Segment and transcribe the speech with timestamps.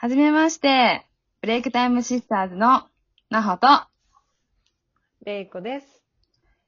[0.00, 1.04] はじめまして、
[1.40, 2.84] ブレイクタイムシスターズの
[3.30, 3.66] なほと、
[5.24, 5.86] れいこです。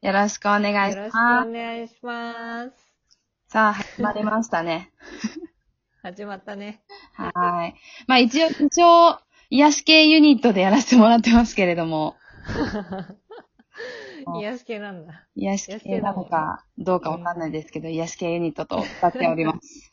[0.03, 1.49] よろしくお願いしよろしくます。
[1.49, 2.71] お願いします。
[3.47, 4.91] さあ、始まりましたね。
[6.03, 6.83] 始まったね。
[7.15, 7.77] はい。
[8.09, 12.17] まあ一応、一応、癒し系ユニットでやらせてもらってますけれども、
[14.41, 15.29] 癒し系なんだ。
[15.37, 19.93] 癒し系なのかどうかわかんないですけど、癒し系ユニットと歌っております。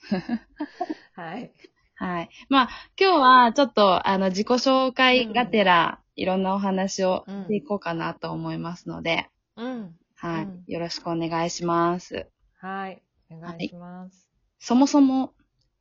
[1.13, 1.51] はい。
[1.99, 2.29] はい。
[2.49, 2.69] まあ、
[2.99, 9.95] 今日はちょっと、あの、自己紹介がてら、いろんなお話をしていこうかなと思いますので、うん。
[10.15, 12.27] はい、うんよろしくお願いします。
[12.59, 13.01] はい。
[13.31, 14.29] お願いします。
[14.59, 15.33] そもそも、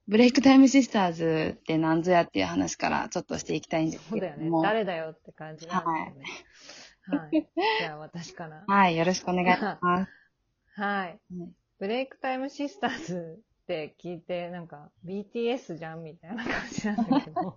[0.08, 4.50] ブレイクタイムシスターズって何ぞやっていう話からちょっとしていきたいんですそうだよね。
[4.62, 6.24] 誰だよって感じなんだよね。
[7.08, 7.48] はい。
[7.80, 8.64] じゃあ私から。
[8.66, 10.10] はい、よろしくお願いします。
[10.80, 11.20] はい。
[11.32, 17.56] うんブレイクタイムシスターズって聞いて、なんか BTS じゃんみたいな感じなんだけど。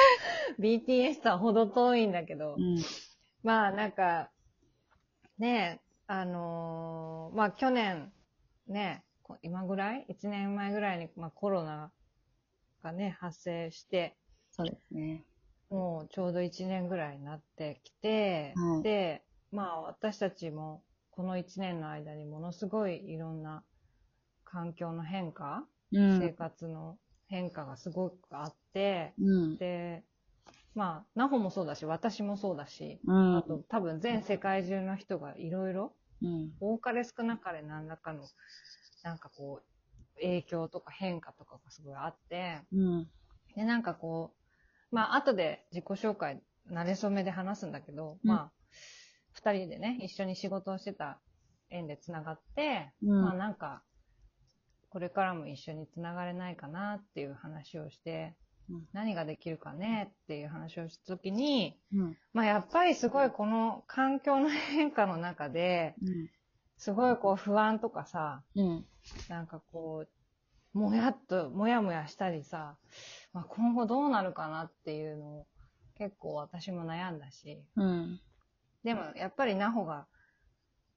[0.58, 2.56] BTS とはほど遠いんだけど。
[2.58, 2.78] うん。
[3.42, 4.30] まあなんか、
[5.38, 8.10] ねえ、あのーまあ去年、
[8.68, 11.92] ねこ今ぐらい ?1 年前ぐらいに、まあ、コロナ
[12.82, 14.16] がね、発生して、
[14.50, 15.24] そうですね。
[15.68, 23.62] もうちょうど1年ぐらいになってきて、はいで、まあ私たちもこの1年の間にものすごいいろんな
[24.50, 26.34] 環境の変化、う生ん。
[26.36, 26.98] 活の
[27.28, 29.56] 変化がすごくあって、うん。
[29.58, 30.02] で、
[30.74, 33.36] まあ、ナホもそうだし、私もそうだし、うん。
[33.36, 35.92] あと多分全世界中の人がいろいろ、
[36.22, 36.50] うん。
[36.60, 38.24] 多かれ少なかれ何らかの、
[39.02, 43.10] なんかこう、影響とか変化とかがすごいあって、うん。
[43.54, 44.32] で、なんかこ
[44.92, 48.52] う、まあ、後で自己紹介、慣れ初めで話すんだけど、うんまあ、
[49.32, 51.20] 二人でね、一緒に仕事をしてた
[51.70, 53.82] 縁で繋がって、うんまあなんか、
[54.90, 58.34] これからも一緒に繋がれないかなっていう話をして、
[58.68, 62.16] うん何ができるかねっていう話をしたときに、うん。
[62.32, 65.96] まあやっぱりすごいこの環境の変化の中で、
[66.76, 68.84] すごいこう不安とかさ、うん。
[69.28, 70.06] なんかこ
[70.74, 72.76] う、もやっと、もやもやしたりさ、
[73.32, 75.46] まあ、今後どうなるかなっていうのを
[75.98, 78.20] 結構私も悩んだし、うん。
[78.84, 80.06] でもやっぱりナホが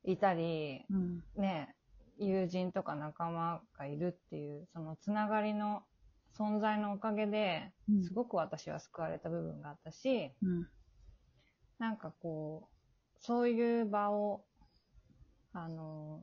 [0.03, 1.23] いたり、うん。
[1.37, 1.75] ね、
[2.18, 5.84] 友人とか仲間がいるっていう、そのつながりの
[6.38, 10.68] 存在のおかげで、うんすごく私は救われた部分があったし、うん。
[11.79, 14.46] なんかこう、そういう場を、
[15.53, 16.22] あの、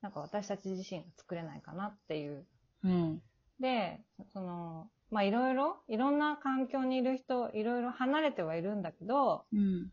[0.00, 2.46] なんか私たち自身が作れないかなっていう
[2.84, 3.22] うん。
[3.60, 4.00] で、
[4.32, 9.90] その、まあいろいろ、いろんな環境にいる人、いろいろ離れてはいるんだけど、うん。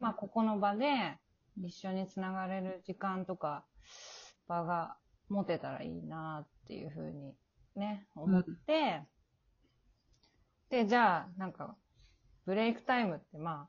[0.00, 1.18] まあここの場で
[1.62, 3.64] 一緒につながれる時間とか
[4.48, 4.96] 場が
[5.28, 7.34] 持てたらいいなっていうふうに
[7.76, 9.02] ね、思って、
[10.68, 11.76] で、じゃあなんか、
[12.44, 13.68] ブレイクタイムってま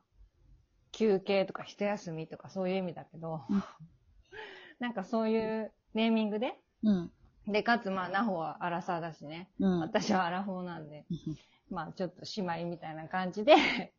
[0.92, 3.62] 休憩とか一休みとかそういう意味だけど、うん
[4.80, 7.12] なんかそういうネーミングで、うん。
[7.46, 9.80] で、かつまあ、ナホはアラサーだしね、うん。
[9.80, 11.36] 私はアラフォーなんで、うん
[11.70, 13.54] まあちょっと姉妹みたいな感じで、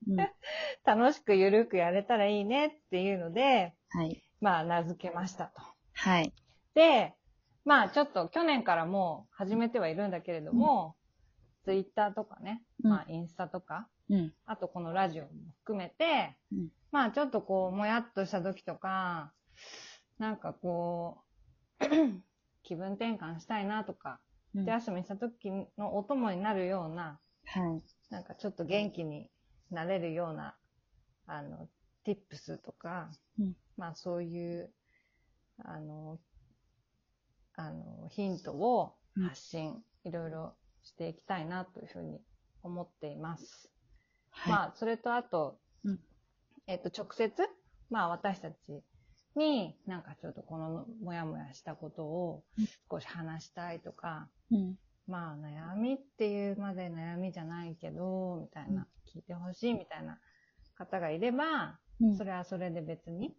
[0.07, 0.15] うん。
[0.85, 4.23] 楽しくゆるくやれたらいいねっていうので、はい。
[4.39, 5.74] まあ名付けましたと。
[5.95, 6.33] はい。
[6.73, 7.13] で、
[7.63, 10.95] まあちょっと去年からもう始めてはいるんだけれども、
[11.63, 14.33] ツイッターとかね、うんまあインスタとか、うん。
[14.45, 15.29] あとこのラジオも
[15.63, 19.33] 含めて、うんまあちょっとこう、もやっとした時とか、
[20.19, 21.23] なんかこ
[21.81, 21.85] う、
[22.63, 24.19] 気分転換したいなとか、
[24.55, 27.83] うん手休みした時のお供になるような、はい。
[28.09, 29.29] なんかちょっと元気に
[29.71, 30.55] なれるような、
[31.27, 31.67] あの、
[32.05, 34.71] tips とか、うんまあそういう、
[35.63, 36.19] あの、
[37.55, 42.19] あの、ヒントをうん発信、いろいろしていきたいなというふうに
[42.63, 43.69] 思っています。
[44.29, 44.53] はい。
[44.53, 45.99] まあ、それとあと、うん
[46.67, 47.31] えっと、直接、
[47.89, 48.83] まあ私たち
[49.35, 54.75] になんかちょっとこのもやもやしたことをうん少し話したいとか、うん。
[55.07, 60.19] まあ悩みっていうまで悩みじゃないけど、みたいな、聞いてほしいみたいな
[60.75, 63.33] 方がいれば、うんそれはそれで別に、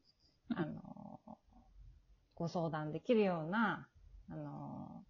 [0.55, 0.81] あの、
[2.37, 3.89] ご相談できるような、
[4.31, 5.03] あの、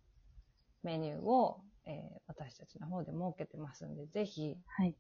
[0.83, 4.95] メニューを、えー私たちの方で設けてますんで、ぜひ、はい。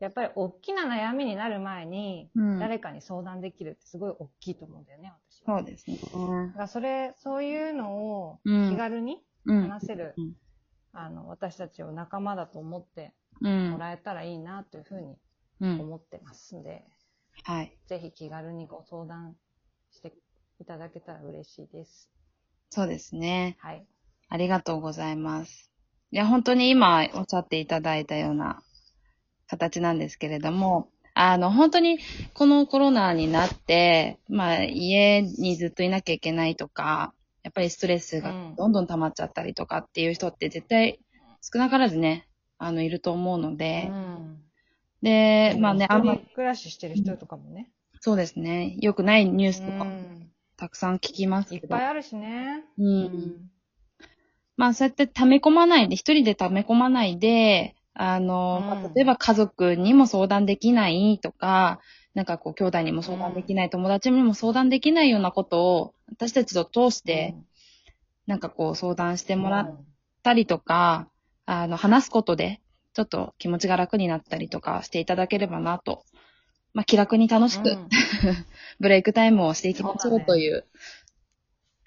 [0.00, 5.58] やっぱり大きな悩みになる前に、うん誰かに相談できるってすごい大きいと思うんだよね、私は。
[5.58, 5.96] そうですね。
[5.98, 9.62] だからそれ、そういうのをうん気軽にうん。
[9.68, 10.32] 話せる、うん
[10.92, 13.78] あの、私たちを仲間だと思ってうんも。
[13.78, 15.16] らえたらいいなというふうに
[15.60, 15.80] うん。
[15.80, 16.84] 思ってますんで、
[17.44, 17.76] はい。
[17.86, 19.36] ぜひ気軽にご相談
[19.90, 20.12] して
[20.60, 22.08] いただけたら嬉しいです。
[22.70, 23.56] そうですね。
[23.60, 23.86] はい。
[24.28, 25.70] ありがとうございます。
[26.10, 28.62] いや、本当に今おっしゃっていただいたような
[29.46, 31.98] 形なんですけれども、あの、本当に
[32.34, 40.98] このコロナになって、まあ、家にずっといなきゃいけないとか、やっぱりストレスがどんどん溜まっちゃったりとかっていう人って絶対
[41.40, 42.26] 少なからずね、
[42.58, 44.42] あの、いると思うので、うん。
[45.02, 47.70] で、まあね、あんま暮らししてる人とかもね。
[48.00, 50.23] そうですね、良くないニュースうとかん。
[50.64, 52.64] たくさん聞きますけどいっぱい、あるしね。
[52.78, 53.50] うん。
[54.56, 61.80] まあ、そうやって溜め込まないで、一人で溜め込まないで、あの、うんまあ例えば家族にも相談できないとか、
[62.14, 67.34] なんかこう、兄弟にも相談できない、友達にも相談できないようなことを、私たちと通して、
[68.26, 69.84] なんかこう、相談してもらっ
[70.22, 71.10] たりとか、
[71.44, 72.62] あの、話すことで、
[72.94, 76.04] ちょっと気持ちが楽になったりとかしていただければなと。
[76.74, 77.88] まあ、気楽に楽しく、うん
[78.80, 80.66] ブレイクタイムをしていきましょそうという。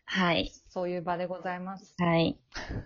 [0.06, 0.54] はい。
[0.70, 1.94] そういう場でございます。
[1.98, 2.40] はい。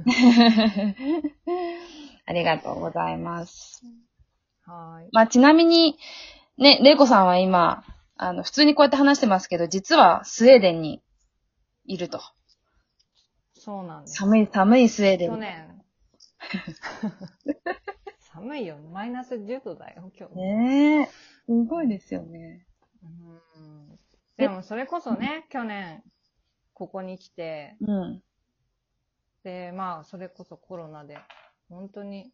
[2.26, 3.84] ありがとうございます。
[4.66, 5.10] はい。
[5.12, 6.00] まあ、ちなみに、
[6.58, 7.84] ね、レイコさんは今、
[8.18, 11.04] あの、普通にこうやって話してますけど、実はスウェーデンに
[11.86, 12.20] いると。
[13.54, 14.16] そうなんです。
[14.16, 15.42] 寒い、寒いスウェーデン去に。
[15.42, 15.84] 年。
[18.34, 18.78] 寒いよ。
[18.78, 20.36] マイナス10度だよ、今日。
[20.36, 20.81] ねえ。
[21.72, 22.66] すごいですよね。
[23.02, 23.98] うん
[24.36, 26.04] でもそれこそね、去年、
[26.74, 28.24] ここに来て、うん。
[29.44, 31.18] で、まあ、それこそコロナで、
[31.70, 32.34] 本当に、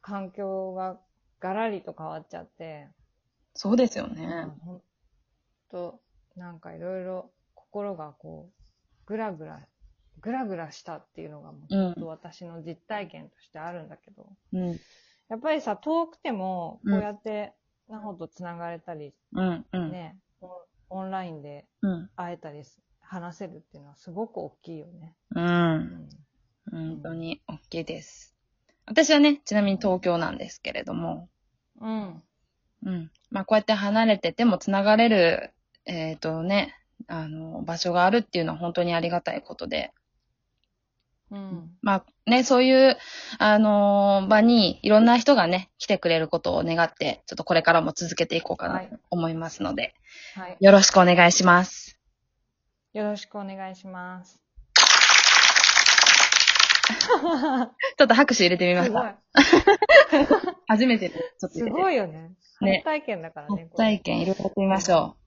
[0.00, 0.98] 環境が
[1.38, 2.88] ガラリと変わっちゃって、
[3.54, 4.46] そうですよね。
[4.64, 4.82] ほん
[5.70, 6.00] と、
[6.34, 8.62] なんかいろいろ心がこう、
[9.06, 9.60] ぐらぐら、
[10.20, 14.80] ぐらぐらしたっていうのが、もううん本当私の実体験としてあるんだけど、うん。
[15.28, 17.54] やっぱりさ、遠くても、うんこうやって、
[17.88, 19.66] なほと繋がれたり、うん。
[19.72, 19.90] うん。
[19.90, 20.16] ね、
[20.88, 22.10] オンラインでうん。
[22.16, 25.14] 会えたりす、話せるっていうのはすごく大きいよね。
[25.34, 25.40] う。
[25.40, 26.08] うんん。
[26.70, 28.34] 本当に OK です。
[28.86, 31.28] 私はね、ちなみに東京なんですけれども、
[31.80, 32.22] うん。
[32.84, 33.10] うん。
[33.30, 35.52] まあ、こうやって離れてても繋がれる、
[35.86, 36.74] えっ、とね、
[37.08, 39.92] あの、場所があるっていうのは本当にありがたいことで。
[41.32, 41.70] うん。
[41.80, 42.98] まあ、ね、そういう、
[43.38, 49.94] あの場にいろんな人がね、来てくれることを願って、ちょっとこれからも続けていこうかなと思いますので、
[50.34, 50.56] はい。
[50.60, 51.98] よろしくお願いします。
[52.92, 54.42] よろしくお願いします。
[56.92, 60.54] ちょっと拍手入れてみますした。。
[60.68, 61.64] 初めてで、ちょっとす。
[61.64, 62.32] ごいよね。
[62.60, 63.68] ね初体験だからね。
[63.70, 65.21] 初体験いろいろやってみましょう。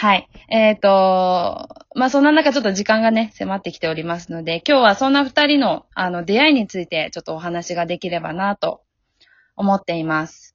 [0.00, 0.28] はい。
[0.48, 8.80] えっ、と、まあ、そんな中ちょっと時間がね、迫ってきておりますので、今日はそんな二人の、あの、出会いについてちょっとお話ができればなと
[9.56, 10.54] 思っています。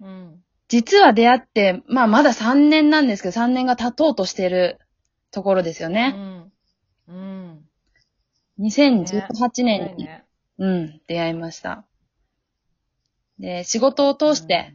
[0.00, 0.42] うん。
[0.68, 4.78] 実は出会って、まあ、まだ3年なんですけど、3年が経とうとしてる
[5.32, 6.08] ところですようね。
[6.08, 6.52] ん。
[7.08, 7.60] うん。
[8.60, 10.24] 2018年に、ね
[10.56, 11.84] うん、出会いました。
[13.38, 14.72] で、仕事を通して、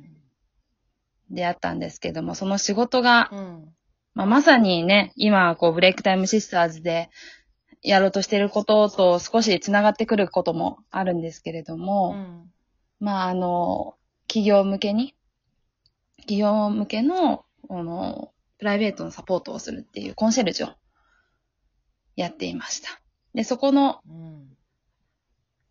[1.31, 3.75] 出会ったんですけども、その仕事が、うん。
[4.13, 7.09] まあ、まさにね、今、こう、ブレイクタイムシスターズで
[7.81, 12.51] やろうとしていることと少し繋がってくることもあるんですけれどうも、ん。
[12.99, 13.95] まあ、あの、
[14.27, 15.15] 企業向けに、
[16.17, 20.73] 企業向けの、あの、プライベートのサポートをするっていうコンシェルジュを
[22.15, 23.01] やっていました。
[23.33, 24.57] で、そこのうん。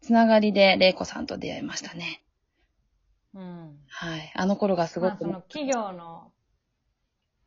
[0.01, 2.23] つながりで、レイコさんと出会いましたね。
[3.35, 3.79] うん。
[3.89, 4.33] はい。
[4.35, 6.33] あの頃がすごまあ、く、その企業の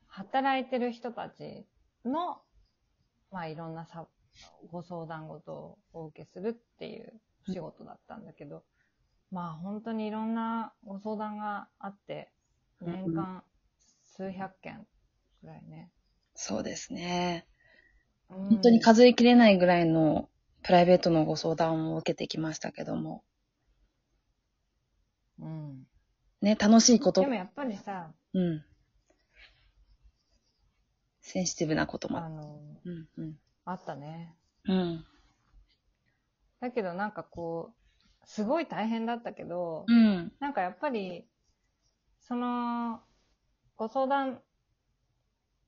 [0.07, 1.65] 働いてる人たち
[2.05, 2.41] の、
[3.31, 4.07] まあいろんなさ
[4.71, 7.13] ご相談事をお受けするっていう
[7.51, 8.63] 仕事だったんだけど、
[9.31, 12.31] まあ本当にいろんなご相談があって、
[12.81, 13.43] 年間
[14.15, 14.85] 数百件
[15.41, 15.91] ぐらいね。
[16.35, 17.45] そうですね。
[18.27, 20.29] 本本当に数えきれないぐらいの
[20.63, 23.23] プライベートのご相談を受けてきましたけども。
[25.39, 25.87] うん。
[26.41, 28.63] ね、楽しいことでも、やっぱりさ、うん。
[31.21, 32.17] センシティブなことも。
[32.17, 33.39] あの、うん、うん。
[33.65, 34.35] あったね。
[34.65, 35.05] うん。
[36.59, 40.31] だけどなんかこう、すごい大変だったけど、うん。
[40.39, 41.25] なんかやっぱり、
[42.21, 43.01] その、
[43.75, 44.41] ご相談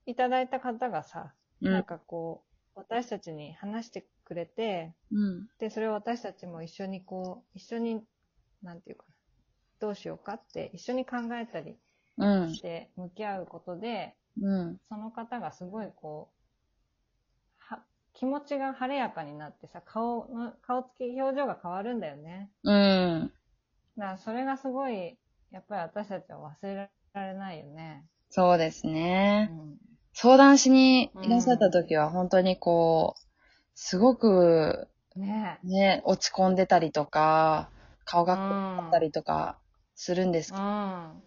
[0.06, 1.84] いただいた方がさ、なんうん。
[1.84, 2.44] かこ
[2.76, 5.48] う、私たちに話してくれて、うん。
[5.60, 8.02] で、それを私たちも一緒にこう、一緒に、
[8.62, 9.15] なんていうかな、
[9.86, 11.78] どうしようかって一緒に考えたり
[12.18, 12.54] うん。
[12.54, 14.80] して向き合うことで、うん。
[14.90, 22.50] その方がすごいこう、は、気持ちが晴れやかになってさ、顔の、顔つき、表情が変わるんだよね。
[22.64, 23.32] うん。
[23.98, 25.18] だからそれがすごい、
[25.52, 28.06] やっぱり私たちは忘れられないよね。
[28.30, 29.52] そうですうね。
[29.52, 29.78] ん。
[30.14, 33.22] 相談しにいらっしゃった時は本当にこう、
[33.76, 37.70] すごく、ねね、落ち込んでたりとか、
[38.06, 38.28] 顔え。
[38.28, 39.60] が暗かったりとか
[39.96, 41.24] するんですけど、うん。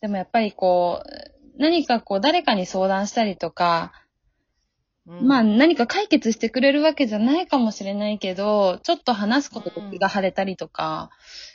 [0.00, 11.10] でもやっぱりこう、何かこう誰かに相談したりとか、うんまあ何か解決してくれるわけじゃないかもしれないけど、ちょっと話すことで気が晴れたりとか、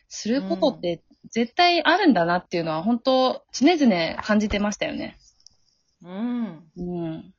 [0.08, 5.18] することって絶対あるんだなっていうのは本当常々感じてましたよね。
[6.02, 6.64] うん。
[6.78, 7.34] うん。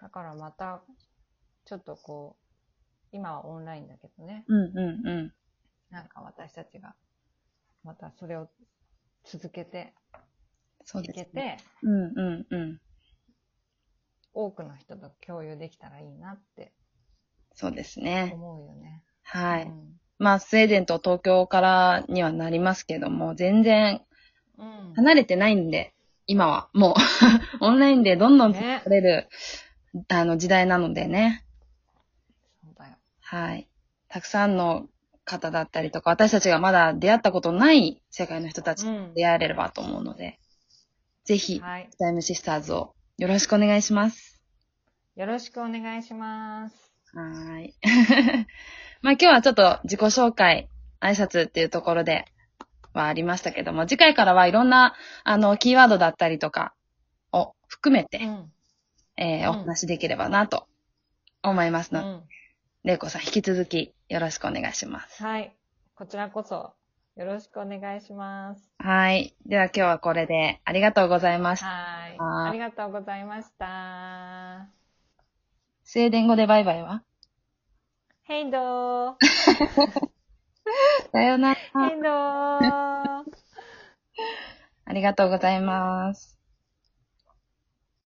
[0.00, 0.82] だからまた、
[1.66, 2.46] ちょっとこう、
[3.12, 5.32] 今はオンラインだけどね、うんうんうん。
[5.90, 6.94] なんか私たちが、
[7.84, 8.48] またそれを
[9.24, 10.16] 続けてい
[10.84, 11.58] そうです、けね。
[11.58, 12.80] て、うんうんうん。
[14.32, 16.72] 多くの人と共有できたらいいなって
[17.54, 18.30] そうですね。
[18.34, 19.02] 思うよね。
[19.22, 19.62] はい。
[19.64, 24.00] うんまあ、スウェーデンと東京からにはなりますけども、全然
[24.58, 24.94] うん。
[24.94, 25.94] 離れてないんで、
[26.26, 26.94] 今はもう、
[27.60, 29.28] オンラインでどんどんね取れる、
[30.08, 31.44] あの時代なのでね。
[32.62, 32.96] そうだよ。
[33.20, 33.68] はい。
[34.08, 34.88] たくさんの
[35.26, 40.38] 方だったりとか、私たちがまだ出会ったことない世界の人たちうんと出会えればと思うので、
[41.24, 41.90] ぜひ、はい。
[41.98, 44.40] タイムシスターズをよろしくお願いします。
[45.16, 46.92] よろしくお願いします。
[47.12, 47.74] はーい。
[49.02, 50.68] まあ今日はちょっと自己紹介、
[51.00, 52.24] 挨拶っていうところで
[52.94, 56.72] はありましたけども、次回からはいろんな、あの、キーワードだったりとか
[57.32, 58.52] を含めて、うん。
[59.18, 60.68] えーうんお話しできればなと
[61.42, 62.22] 思いますので、うん。
[62.84, 65.22] れいこさん引き続きよろしくお願いします。
[65.22, 65.56] はい。
[65.94, 66.74] こちらこそ、
[67.16, 68.70] よろしくお願いします。
[68.78, 69.34] はい。
[69.46, 71.66] では今日はこれでありがとうございました。
[71.66, 72.18] はい。
[72.18, 74.68] はいありがとうございました。
[75.84, 77.02] スウェーデン語でバイバイは？
[78.22, 79.14] ヘイドー。
[81.12, 81.54] さようなら。
[81.54, 83.24] ヘイドー。
[84.88, 86.35] ありがとうございます。